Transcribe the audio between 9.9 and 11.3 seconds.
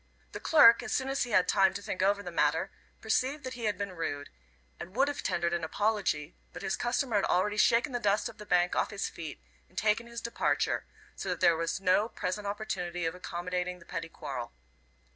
his departure, so